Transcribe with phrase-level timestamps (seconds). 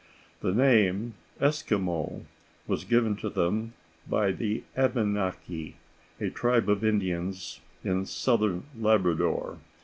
[0.39, 2.23] The name "Eskimo"
[2.65, 3.73] was given to them
[4.09, 5.75] by the Abenaki,
[6.19, 9.59] a tribe of Indians in southern Labrador.